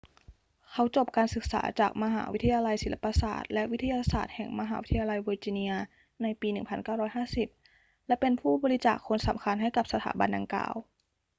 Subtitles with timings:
[0.71, 1.91] เขาจบการศึกษาจาก
[2.33, 5.73] วิทยาลับศิลปศาสตร์และวิทยาศาตร์แห่งมหาวิทยาลัยเวอร์จิเนีย
[6.21, 6.49] ในปี
[7.27, 10.73] 1950 และเป็นผู้บริจาคคนสำคัญให้กับสถาบันดังกล่าว